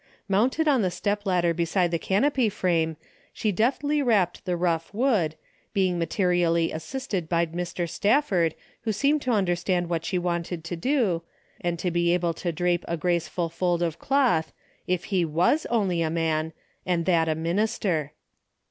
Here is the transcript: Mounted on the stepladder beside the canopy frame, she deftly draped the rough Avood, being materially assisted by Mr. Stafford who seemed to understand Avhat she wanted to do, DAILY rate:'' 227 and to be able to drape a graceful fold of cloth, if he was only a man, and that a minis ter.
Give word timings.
Mounted 0.27 0.67
on 0.67 0.81
the 0.81 0.89
stepladder 0.89 1.53
beside 1.53 1.91
the 1.91 1.99
canopy 1.99 2.49
frame, 2.49 2.97
she 3.31 3.51
deftly 3.51 4.01
draped 4.01 4.43
the 4.45 4.57
rough 4.57 4.91
Avood, 4.93 5.33
being 5.73 5.99
materially 5.99 6.71
assisted 6.71 7.29
by 7.29 7.45
Mr. 7.45 7.87
Stafford 7.87 8.55
who 8.81 8.91
seemed 8.91 9.21
to 9.21 9.29
understand 9.31 9.89
Avhat 9.89 10.03
she 10.03 10.17
wanted 10.17 10.63
to 10.63 10.75
do, 10.75 10.89
DAILY 10.89 11.13
rate:'' 11.13 11.59
227 11.61 11.67
and 11.67 11.79
to 11.79 11.91
be 11.91 12.13
able 12.15 12.33
to 12.33 12.51
drape 12.51 12.85
a 12.87 12.97
graceful 12.97 13.49
fold 13.49 13.83
of 13.83 13.99
cloth, 13.99 14.51
if 14.87 15.03
he 15.03 15.23
was 15.23 15.67
only 15.67 16.01
a 16.01 16.09
man, 16.09 16.53
and 16.83 17.05
that 17.05 17.29
a 17.29 17.35
minis 17.35 17.79
ter. 17.79 18.09